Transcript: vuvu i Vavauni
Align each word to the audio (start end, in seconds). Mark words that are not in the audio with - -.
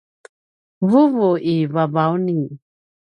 vuvu 0.89 1.29
i 1.53 1.55
Vavauni 1.73 2.39